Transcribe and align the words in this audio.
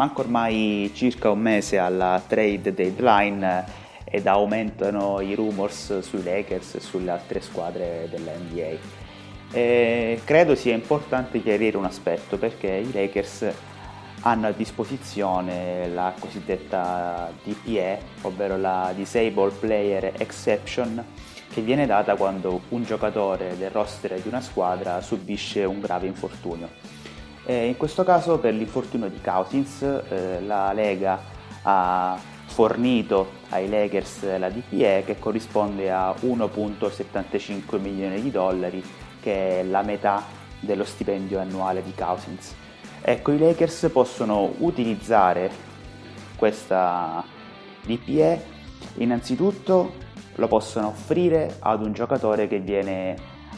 manca 0.00 0.22
ormai 0.22 0.90
circa 0.94 1.28
un 1.28 1.40
mese 1.40 1.76
alla 1.76 2.22
trade 2.26 2.72
deadline 2.72 3.64
ed 4.04 4.26
aumentano 4.26 5.20
i 5.20 5.34
rumors 5.34 5.98
sui 5.98 6.22
Lakers 6.22 6.76
e 6.76 6.80
sulle 6.80 7.10
altre 7.10 7.42
squadre 7.42 8.08
della 8.10 8.32
NBA. 8.32 8.78
E 9.52 10.22
credo 10.24 10.54
sia 10.54 10.72
importante 10.72 11.42
chiarire 11.42 11.76
un 11.76 11.84
aspetto 11.84 12.38
perché 12.38 12.68
i 12.68 12.90
Lakers 12.90 13.52
hanno 14.22 14.46
a 14.46 14.52
disposizione 14.52 15.86
la 15.88 16.14
cosiddetta 16.18 17.30
DPE, 17.44 17.98
ovvero 18.22 18.56
la 18.56 18.94
Disable 18.96 19.50
Player 19.50 20.14
Exception, 20.16 21.04
che 21.52 21.60
viene 21.60 21.84
data 21.84 22.16
quando 22.16 22.62
un 22.70 22.84
giocatore 22.84 23.54
del 23.58 23.70
roster 23.70 24.18
di 24.18 24.28
una 24.28 24.40
squadra 24.40 25.02
subisce 25.02 25.64
un 25.64 25.78
grave 25.78 26.06
infortunio. 26.06 26.99
E 27.44 27.66
in 27.66 27.76
questo 27.76 28.04
caso 28.04 28.38
per 28.38 28.54
l'infortunio 28.54 29.08
di 29.08 29.20
Cousins 29.20 29.82
eh, 29.82 30.40
la 30.42 30.72
Lega 30.72 31.20
ha 31.62 32.18
fornito 32.46 33.38
ai 33.50 33.68
Lakers 33.68 34.38
la 34.38 34.50
DPE 34.50 35.04
che 35.06 35.18
corrisponde 35.18 35.90
a 35.90 36.14
1.75 36.20 37.80
milioni 37.80 38.20
di 38.20 38.30
dollari 38.30 38.82
che 39.20 39.60
è 39.60 39.62
la 39.64 39.82
metà 39.82 40.24
dello 40.60 40.84
stipendio 40.84 41.38
annuale 41.38 41.82
di 41.82 41.94
Cousins. 41.94 42.54
Ecco, 43.00 43.32
i 43.32 43.38
Lakers 43.38 43.88
possono 43.92 44.54
utilizzare 44.58 45.50
questa 46.36 47.24
DPE 47.82 48.44
innanzitutto 48.94 50.08
lo 50.34 50.48
possono 50.48 50.88
offrire 50.88 51.56
ad 51.60 51.84
un 51.84 51.92
giocatore 51.92 52.48
che 52.48 52.60
viene 52.60 53.16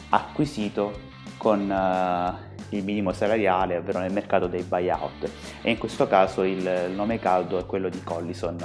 acquisito 0.09 1.11
con 1.37 1.69
uh, 1.69 2.52
il 2.77 2.83
minimo 2.83 3.13
salariale, 3.13 3.77
ovvero 3.77 3.99
nel 3.99 4.11
mercato 4.11 4.47
dei 4.47 4.63
buyout. 4.63 5.29
E 5.61 5.71
in 5.71 5.77
questo 5.77 6.07
caso 6.07 6.43
il 6.43 6.91
nome 6.93 7.19
caldo 7.19 7.57
è 7.59 7.65
quello 7.65 7.89
di 7.89 8.01
Collison. 8.03 8.57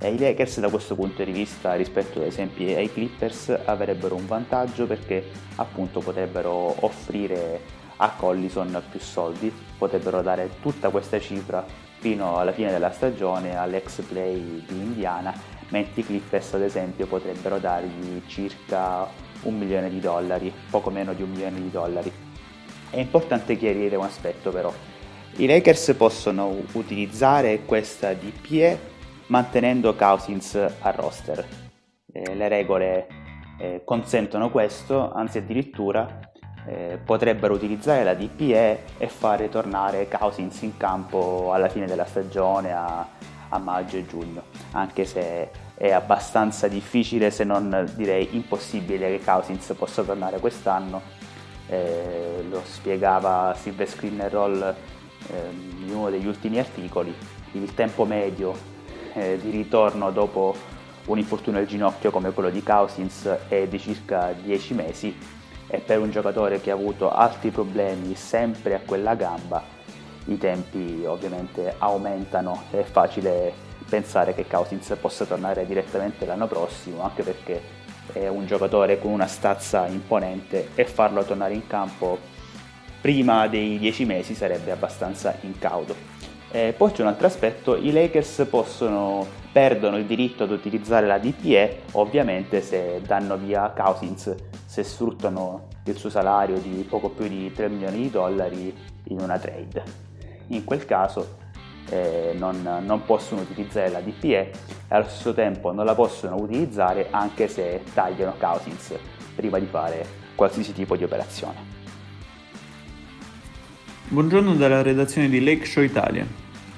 E 0.00 0.12
I 0.12 0.18
Lakers 0.18 0.60
da 0.60 0.68
questo 0.68 0.94
punto 0.94 1.24
di 1.24 1.32
vista 1.32 1.74
rispetto 1.74 2.20
ad 2.20 2.26
esempio 2.26 2.76
ai 2.76 2.92
Clippers 2.92 3.58
avrebbero 3.64 4.14
un 4.14 4.26
vantaggio 4.26 4.86
perché 4.86 5.24
appunto 5.56 5.98
potrebbero 5.98 6.76
offrire 6.84 7.60
a 7.96 8.12
Collison 8.16 8.80
più 8.88 9.00
soldi, 9.00 9.52
potrebbero 9.76 10.22
dare 10.22 10.50
tutta 10.62 10.90
questa 10.90 11.18
cifra 11.18 11.64
fino 11.98 12.36
alla 12.36 12.52
fine 12.52 12.70
della 12.70 12.92
stagione 12.92 13.56
all'ex 13.56 14.02
play 14.02 14.62
di 14.64 14.76
Indiana, 14.76 15.34
mentre 15.70 16.02
i 16.02 16.04
Clippers 16.04 16.54
ad 16.54 16.62
esempio 16.62 17.06
potrebbero 17.06 17.58
dargli 17.58 18.22
circa 18.26 19.04
un 19.42 19.58
milione 19.58 19.90
di 19.90 19.98
dollari, 19.98 20.52
poco 20.70 20.90
meno 20.90 21.12
di 21.12 21.22
un 21.22 21.30
milione 21.30 21.60
di 21.60 21.70
dollari. 21.72 22.12
È 22.90 22.98
importante 22.98 23.56
chiarire 23.56 23.96
un 23.96 24.04
aspetto 24.04 24.50
però. 24.50 24.72
I 25.36 25.46
Lakers 25.46 25.94
possono 25.96 26.56
utilizzare 26.72 27.60
questa 27.64 28.12
DPE 28.12 28.96
mantenendo 29.26 29.94
Cousins 29.94 30.54
a 30.54 30.90
roster. 30.90 31.46
Eh, 32.12 32.34
le 32.34 32.48
regole 32.48 33.06
eh, 33.58 33.82
consentono 33.84 34.50
questo, 34.50 35.12
anzi 35.12 35.38
addirittura 35.38 36.20
eh, 36.66 36.98
potrebbero 37.04 37.54
utilizzare 37.54 38.04
la 38.04 38.14
DPE 38.14 38.80
e 38.98 39.08
fare 39.08 39.48
tornare 39.48 40.08
Cousins 40.08 40.60
in 40.62 40.76
campo 40.76 41.52
alla 41.52 41.68
fine 41.68 41.86
della 41.86 42.04
stagione 42.04 42.72
a, 42.72 43.06
a 43.48 43.58
maggio 43.58 43.96
e 43.96 44.06
giugno, 44.06 44.42
anche 44.72 45.04
se 45.04 45.50
è 45.74 45.90
abbastanza 45.92 46.68
difficile 46.68 47.30
se 47.30 47.44
non 47.44 47.88
direi 47.94 48.30
impossibile 48.32 49.16
che 49.16 49.24
Cousins 49.24 49.72
possa 49.78 50.02
tornare 50.02 50.40
quest'anno. 50.40 51.00
Eh, 51.68 52.44
lo 52.48 52.62
spiegava 52.64 53.54
Silver 53.58 53.88
Screen 53.88 54.26
Roll 54.30 54.62
eh, 54.62 55.34
in 55.84 55.94
uno 55.94 56.10
degli 56.10 56.26
ultimi 56.26 56.58
articoli, 56.58 57.14
il 57.52 57.74
tempo 57.74 58.04
medio 58.04 58.54
eh, 59.12 59.38
di 59.40 59.50
ritorno 59.50 60.10
dopo 60.10 60.54
un 61.06 61.18
infortunio 61.18 61.60
al 61.60 61.66
ginocchio 61.66 62.10
come 62.10 62.32
quello 62.32 62.50
di 62.50 62.62
Cousins 62.62 63.26
è 63.48 63.66
di 63.66 63.78
circa 63.78 64.32
10 64.32 64.74
mesi. 64.74 65.16
E 65.70 65.78
per 65.80 65.98
un 66.00 66.10
giocatore 66.10 66.60
che 66.60 66.70
ha 66.70 66.74
avuto 66.74 67.10
altri 67.10 67.50
problemi 67.50 68.14
sempre 68.14 68.74
a 68.74 68.80
quella 68.84 69.14
gamba 69.14 69.62
i 70.28 70.38
tempi 70.38 71.04
ovviamente 71.06 71.74
aumentano, 71.78 72.64
è 72.70 72.82
facile 72.82 73.52
pensare 73.88 74.34
che 74.34 74.46
Cousins 74.46 74.94
possa 75.00 75.24
tornare 75.24 75.66
direttamente 75.66 76.26
l'anno 76.26 76.46
prossimo 76.46 77.02
anche 77.02 77.22
perché 77.22 77.60
è 78.12 78.28
un 78.28 78.46
giocatore 78.46 78.98
con 78.98 79.12
una 79.12 79.26
stazza 79.26 79.86
imponente 79.86 80.68
e 80.74 80.84
farlo 80.84 81.24
tornare 81.24 81.54
in 81.54 81.66
campo 81.66 82.18
prima 83.00 83.46
dei 83.46 83.78
10 83.78 84.04
mesi 84.04 84.34
sarebbe 84.34 84.70
abbastanza 84.70 85.36
incauto. 85.40 86.16
Eh, 86.50 86.74
poi 86.76 86.92
c'è 86.92 87.02
un 87.02 87.08
altro 87.08 87.26
aspetto, 87.26 87.76
i 87.76 87.92
Lakers 87.92 88.46
possono, 88.48 89.26
perdono 89.52 89.98
il 89.98 90.06
diritto 90.06 90.44
ad 90.44 90.50
utilizzare 90.50 91.06
la 91.06 91.18
DPE 91.18 91.82
ovviamente 91.92 92.62
se 92.62 93.02
danno 93.06 93.36
via 93.36 93.70
Cousins, 93.76 94.34
se 94.64 94.82
sfruttano 94.82 95.66
il 95.84 95.96
suo 95.96 96.08
salario 96.08 96.58
di 96.58 96.86
poco 96.88 97.10
più 97.10 97.28
di 97.28 97.52
3 97.52 97.68
milioni 97.68 97.98
di 97.98 98.10
dollari 98.10 98.74
in 99.04 99.20
una 99.20 99.38
trade. 99.38 99.82
In 100.48 100.64
quel 100.64 100.86
caso 100.86 101.36
eh, 101.90 102.34
non, 102.36 102.82
non, 102.84 103.04
possono 103.04 103.40
utilizzare 103.40 103.90
la 103.90 104.00
DPE 104.00 104.28
e 104.28 104.52
allo 104.88 105.08
stesso 105.08 105.34
tempo 105.34 105.72
non 105.72 105.84
la 105.84 105.94
possono 105.94 106.36
utilizzare 106.36 107.08
anche 107.10 107.48
se 107.48 107.82
tagliano 107.94 108.34
Cousins 108.38 108.94
prima 109.34 109.58
di 109.58 109.66
fare 109.66 110.04
qualsiasi 110.34 110.72
tipo 110.72 110.96
di 110.96 111.04
operazione. 111.04 111.76
Buongiorno 114.08 114.54
dalla 114.54 114.82
redazione 114.82 115.28
di 115.28 115.42
Lake 115.42 115.66
Show 115.66 115.82
Italia. 115.82 116.26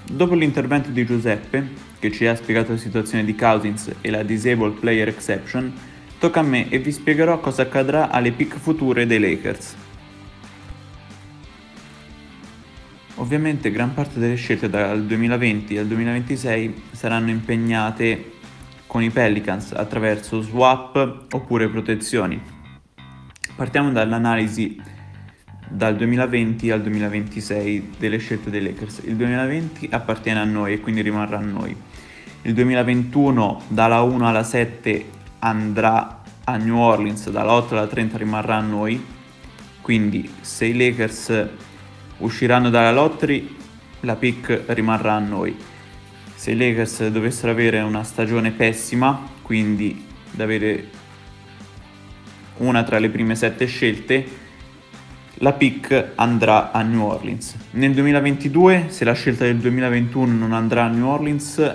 Dopo 0.02 0.34
l'intervento 0.34 0.90
di 0.90 1.04
Giuseppe, 1.06 1.68
che 1.98 2.10
ci 2.10 2.26
ha 2.26 2.34
spiegato 2.34 2.72
la 2.72 2.78
situazione 2.78 3.24
di 3.24 3.36
Cousins 3.36 3.90
e 4.00 4.10
la 4.10 4.22
Disabled 4.24 4.80
Player 4.80 5.06
Exception, 5.06 5.72
tocca 6.18 6.40
a 6.40 6.42
me 6.42 6.68
e 6.68 6.78
vi 6.78 6.90
spiegherò 6.90 7.38
cosa 7.38 7.62
accadrà 7.62 8.10
alle 8.10 8.32
pick 8.32 8.58
future 8.58 9.06
dei 9.06 9.20
Lakers. 9.20 9.76
Ovviamente 13.20 13.70
gran 13.70 13.92
parte 13.92 14.18
delle 14.18 14.36
scelte 14.36 14.70
dal 14.70 15.04
2020 15.04 15.76
al 15.76 15.86
2026 15.86 16.82
saranno 16.92 17.28
impegnate 17.28 18.32
con 18.86 19.02
i 19.02 19.10
Pelicans 19.10 19.72
attraverso 19.72 20.40
swap 20.40 21.26
oppure 21.30 21.68
protezioni. 21.68 22.40
Partiamo 23.54 23.92
dall'analisi 23.92 24.80
dal 25.68 25.96
2020 25.96 26.70
al 26.70 26.80
2026 26.80 27.90
delle 27.98 28.16
scelte 28.16 28.48
dei 28.48 28.62
Lakers. 28.62 29.02
Il 29.04 29.16
2020 29.16 29.88
appartiene 29.90 30.40
a 30.40 30.44
noi 30.44 30.72
e 30.72 30.80
quindi 30.80 31.02
rimarrà 31.02 31.36
a 31.36 31.42
noi. 31.42 31.76
Il 32.40 32.54
2021 32.54 33.64
dalla 33.68 34.00
1 34.00 34.28
alla 34.28 34.44
7 34.44 35.04
andrà 35.40 36.22
a 36.44 36.56
New 36.56 36.78
Orleans, 36.78 37.28
dalla 37.28 37.52
8 37.52 37.76
alla 37.76 37.86
30 37.86 38.16
rimarrà 38.16 38.56
a 38.56 38.62
noi. 38.62 39.04
Quindi 39.82 40.26
se 40.40 40.64
i 40.64 40.74
Lakers 40.74 41.68
usciranno 42.20 42.70
dalla 42.70 42.92
lottery, 42.92 43.56
la 44.00 44.16
pick 44.16 44.62
rimarrà 44.68 45.14
a 45.14 45.18
noi. 45.18 45.56
Se 46.34 46.52
i 46.52 46.56
Lakers 46.56 47.08
dovessero 47.08 47.52
avere 47.52 47.80
una 47.80 48.02
stagione 48.02 48.50
pessima, 48.50 49.28
quindi 49.42 50.06
da 50.30 50.44
avere 50.44 50.88
una 52.58 52.82
tra 52.82 52.98
le 52.98 53.10
prime 53.10 53.34
7 53.34 53.66
scelte, 53.66 54.26
la 55.34 55.52
pick 55.52 56.12
andrà 56.16 56.70
a 56.70 56.82
New 56.82 57.02
Orleans. 57.02 57.56
Nel 57.72 57.92
2022, 57.92 58.86
se 58.88 59.04
la 59.04 59.12
scelta 59.12 59.44
del 59.44 59.56
2021 59.56 60.32
non 60.34 60.52
andrà 60.52 60.84
a 60.84 60.88
New 60.88 61.06
Orleans, 61.06 61.74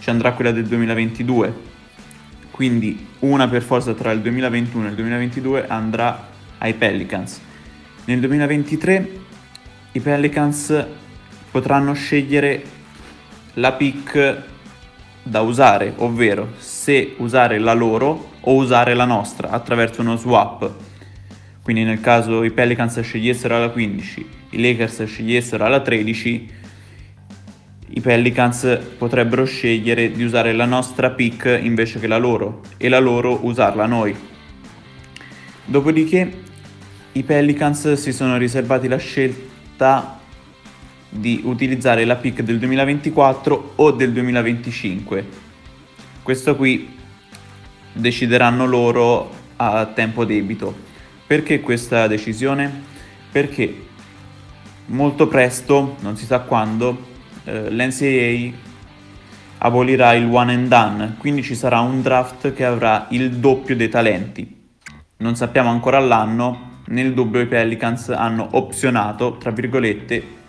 ci 0.00 0.10
andrà 0.10 0.32
quella 0.32 0.52
del 0.52 0.66
2022. 0.66 1.70
Quindi 2.50 3.06
una 3.20 3.48
per 3.48 3.62
forza 3.62 3.94
tra 3.94 4.12
il 4.12 4.20
2021 4.20 4.86
e 4.86 4.88
il 4.88 4.94
2022 4.94 5.66
andrà 5.66 6.28
ai 6.58 6.74
Pelicans. 6.74 7.40
Nel 8.04 8.20
2023 8.20 9.20
i 9.92 10.00
Pelicans 10.00 10.86
potranno 11.50 11.92
scegliere 11.92 12.62
la 13.54 13.72
pick 13.72 14.42
da 15.22 15.40
usare, 15.40 15.92
ovvero 15.96 16.54
se 16.58 17.14
usare 17.18 17.58
la 17.58 17.74
loro 17.74 18.30
o 18.40 18.54
usare 18.54 18.94
la 18.94 19.04
nostra 19.04 19.50
attraverso 19.50 20.00
uno 20.00 20.16
swap 20.16 20.90
quindi 21.62 21.84
nel 21.84 22.00
caso 22.00 22.42
i 22.42 22.50
Pelicans 22.50 23.00
scegliessero 23.00 23.54
alla 23.54 23.70
15, 23.70 24.26
i 24.50 24.60
Lakers 24.60 25.04
scegliessero 25.04 25.64
alla 25.64 25.80
13, 25.80 26.50
i 27.94 28.00
Pelicans 28.00 28.80
potrebbero 28.98 29.44
scegliere 29.44 30.10
di 30.10 30.24
usare 30.24 30.52
la 30.54 30.64
nostra 30.64 31.10
pick 31.10 31.60
invece 31.62 32.00
che 32.00 32.08
la 32.08 32.18
loro 32.18 32.62
e 32.76 32.88
la 32.88 32.98
loro 32.98 33.46
usarla 33.46 33.86
noi. 33.86 34.12
Dopodiché 35.64 36.32
i 37.12 37.22
Pelicans 37.22 37.92
si 37.92 38.12
sono 38.12 38.36
riservati 38.38 38.88
la 38.88 38.96
scelta 38.96 39.51
di 41.08 41.40
utilizzare 41.44 42.04
la 42.04 42.16
pick 42.16 42.42
del 42.42 42.58
2024 42.58 43.72
o 43.76 43.90
del 43.90 44.12
2025. 44.12 45.26
Questo 46.22 46.56
qui 46.56 46.96
decideranno 47.92 48.64
loro 48.64 49.30
a 49.56 49.86
tempo 49.86 50.24
debito. 50.24 50.74
Perché 51.26 51.60
questa 51.60 52.06
decisione? 52.06 52.90
Perché 53.30 53.86
molto 54.86 55.26
presto, 55.28 55.96
non 56.00 56.16
si 56.16 56.24
sa 56.24 56.40
quando, 56.40 57.10
eh, 57.44 57.70
l'NCAA 57.70 58.70
abolirà 59.58 60.14
il 60.14 60.28
one 60.30 60.54
and 60.54 60.68
done, 60.68 61.14
quindi 61.18 61.42
ci 61.42 61.54
sarà 61.54 61.80
un 61.80 62.02
draft 62.02 62.52
che 62.52 62.64
avrà 62.64 63.06
il 63.10 63.32
doppio 63.32 63.76
dei 63.76 63.88
talenti. 63.88 64.60
Non 65.18 65.36
sappiamo 65.36 65.70
ancora 65.70 66.00
l'anno, 66.00 66.70
nel 66.92 67.14
dubbio 67.14 67.40
i 67.40 67.46
Pelicans 67.46 68.10
hanno 68.10 68.48
opzionato, 68.52 69.36
tra 69.38 69.50
virgolette, 69.50 70.40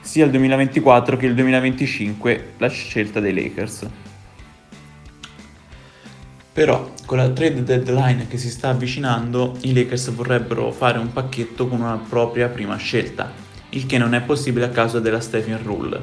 sia 0.00 0.24
il 0.24 0.30
2024 0.30 1.16
che 1.16 1.26
il 1.26 1.34
2025 1.34 2.52
la 2.58 2.68
scelta 2.68 3.18
dei 3.20 3.34
Lakers. 3.34 3.88
Però 6.52 6.92
con 7.04 7.18
la 7.18 7.30
trade 7.30 7.64
deadline 7.64 8.28
che 8.28 8.38
si 8.38 8.48
sta 8.48 8.68
avvicinando 8.68 9.56
i 9.62 9.72
Lakers 9.72 10.10
vorrebbero 10.10 10.70
fare 10.70 10.98
un 10.98 11.12
pacchetto 11.12 11.66
con 11.66 11.80
una 11.80 11.96
propria 11.96 12.48
prima 12.48 12.76
scelta, 12.76 13.32
il 13.70 13.86
che 13.86 13.98
non 13.98 14.14
è 14.14 14.20
possibile 14.20 14.66
a 14.66 14.70
causa 14.70 15.00
della 15.00 15.20
Stephen 15.20 15.60
Rule, 15.62 16.00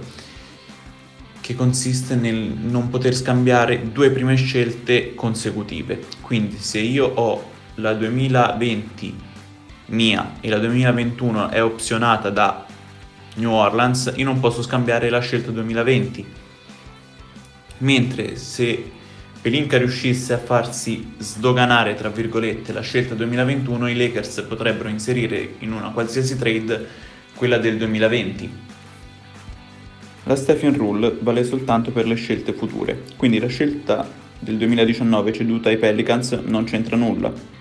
che 1.39 1.55
consiste 1.55 2.15
nel 2.15 2.35
non 2.35 2.89
poter 2.89 3.15
scambiare 3.15 3.91
due 3.91 4.09
prime 4.09 4.35
scelte 4.35 5.13
consecutive. 5.15 6.03
Quindi 6.19 6.57
se 6.57 6.79
io 6.79 7.05
ho 7.05 7.57
la 7.75 7.93
2020 7.93 9.27
mia 9.89 10.35
e 10.39 10.49
la 10.49 10.57
2021 10.57 11.49
è 11.49 11.63
opzionata 11.63 12.29
da 12.29 12.65
New 13.35 13.51
Orleans, 13.51 14.13
io 14.15 14.25
non 14.25 14.39
posso 14.39 14.61
scambiare 14.61 15.09
la 15.09 15.19
scelta 15.19 15.51
2020. 15.51 16.25
Mentre 17.79 18.35
se 18.35 18.91
Pelinka 19.41 19.77
riuscisse 19.77 20.33
a 20.33 20.37
farsi 20.37 21.13
sdoganare, 21.17 21.95
tra 21.95 22.09
virgolette, 22.09 22.73
la 22.73 22.81
scelta 22.81 23.15
2021, 23.15 23.89
i 23.89 23.95
Lakers 23.95 24.41
potrebbero 24.47 24.89
inserire 24.89 25.55
in 25.59 25.71
una 25.71 25.91
qualsiasi 25.91 26.37
trade 26.37 26.87
quella 27.35 27.57
del 27.57 27.77
2020. 27.77 28.67
La 30.23 30.35
Stephen 30.35 30.75
Rule 30.75 31.17
vale 31.21 31.45
soltanto 31.45 31.91
per 31.91 32.05
le 32.05 32.15
scelte 32.15 32.51
future, 32.51 33.03
quindi 33.15 33.39
la 33.39 33.47
scelta 33.47 34.07
del 34.37 34.57
2019 34.57 35.31
ceduta 35.33 35.69
ai 35.69 35.77
Pelicans 35.77 36.31
non 36.45 36.65
c'entra 36.65 36.97
nulla. 36.97 37.58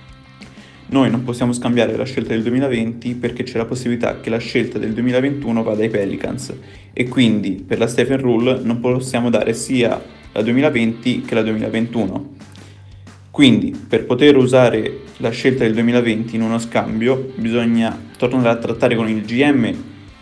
Noi 0.90 1.10
non 1.10 1.22
possiamo 1.22 1.52
scambiare 1.52 1.94
la 1.96 2.04
scelta 2.04 2.30
del 2.30 2.42
2020 2.42 3.14
perché 3.16 3.42
c'è 3.42 3.58
la 3.58 3.66
possibilità 3.66 4.20
che 4.20 4.30
la 4.30 4.38
scelta 4.38 4.78
del 4.78 4.94
2021 4.94 5.62
vada 5.62 5.82
ai 5.82 5.90
Pelicans 5.90 6.54
e 6.94 7.08
quindi 7.08 7.62
per 7.66 7.78
la 7.78 7.86
Stephen 7.86 8.18
Rule 8.18 8.60
non 8.62 8.80
possiamo 8.80 9.28
dare 9.28 9.52
sia 9.52 10.02
la 10.32 10.40
2020 10.40 11.20
che 11.20 11.34
la 11.34 11.42
2021. 11.42 12.36
Quindi 13.30 13.78
per 13.86 14.06
poter 14.06 14.36
usare 14.36 15.00
la 15.18 15.28
scelta 15.28 15.64
del 15.64 15.74
2020 15.74 16.36
in 16.36 16.42
uno 16.42 16.58
scambio 16.58 17.32
bisogna 17.36 17.96
tornare 18.16 18.48
a 18.48 18.56
trattare 18.56 18.96
con 18.96 19.08
il 19.08 19.22
GM 19.26 19.74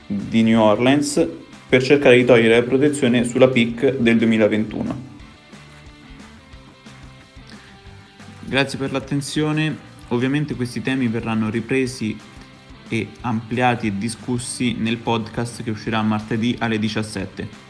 di 0.09 0.43
New 0.43 0.61
Orleans 0.61 1.29
per 1.69 1.81
cercare 1.81 2.17
di 2.17 2.25
togliere 2.25 2.57
la 2.57 2.63
protezione 2.63 3.25
sulla 3.25 3.49
pick 3.49 3.99
del 3.99 4.19
2021. 4.19 5.15
Grazie 8.49 8.79
per 8.79 8.91
l'attenzione, 8.93 9.95
ovviamente 10.09 10.55
questi 10.55 10.83
temi 10.83 11.09
verranno 11.09 11.51
ripresi 11.51 12.17
e 12.89 13.09
ampliati 13.23 13.89
e 13.89 13.99
discussi 13.99 14.75
nel 14.75 14.99
podcast 14.99 15.63
che 15.63 15.71
uscirà 15.71 16.03
martedì 16.03 16.57
alle 16.59 16.79
17. 16.79 17.66